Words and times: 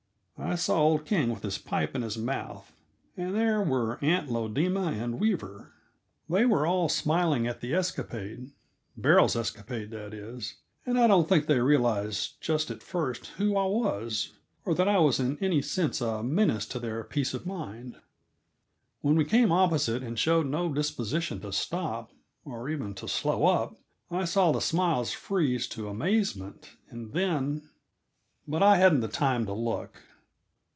I 0.43 0.55
saw 0.55 0.81
old 0.81 1.05
King 1.05 1.29
with 1.29 1.43
his 1.43 1.59
pipe 1.59 1.95
in 1.95 2.01
his 2.01 2.17
mouth; 2.17 2.73
and 3.15 3.35
there 3.35 3.61
were 3.61 4.03
Aunt 4.03 4.27
Lodema 4.27 4.87
and 4.87 5.19
Weaver. 5.19 5.71
They 6.27 6.45
were 6.45 6.65
all 6.65 6.89
smiling 6.89 7.45
at 7.45 7.61
the 7.61 7.75
escapade 7.75 8.49
Beryl's 8.97 9.35
escapade, 9.35 9.91
that 9.91 10.15
is 10.15 10.55
and 10.83 10.99
I 10.99 11.05
don't 11.05 11.29
think 11.29 11.45
they 11.45 11.59
realized 11.59 12.41
just 12.41 12.71
at 12.71 12.81
first 12.81 13.27
who 13.37 13.55
I 13.55 13.65
was, 13.67 14.31
or 14.65 14.73
that 14.73 14.87
I 14.87 14.97
was 14.97 15.19
in 15.19 15.37
any 15.41 15.61
sense 15.61 16.01
a 16.01 16.23
menace 16.23 16.65
to 16.69 16.79
their 16.79 17.03
peace 17.03 17.35
of 17.35 17.45
mind. 17.45 17.97
When 19.01 19.15
we 19.15 19.25
came 19.25 19.51
opposite 19.51 20.01
and 20.01 20.17
showed 20.17 20.47
no 20.47 20.73
disposition 20.73 21.39
to 21.41 21.53
stop, 21.53 22.13
or 22.45 22.67
even 22.67 22.95
to 22.95 23.07
slow 23.07 23.45
up, 23.45 23.75
I 24.09 24.25
saw 24.25 24.51
the 24.51 24.59
smiles 24.59 25.11
freeze 25.13 25.67
to 25.67 25.87
amazement, 25.87 26.71
and 26.89 27.13
then 27.13 27.69
but 28.47 28.63
I 28.63 28.77
hadn't 28.77 29.01
the 29.01 29.07
time 29.07 29.45
to 29.45 29.53
look. 29.53 30.01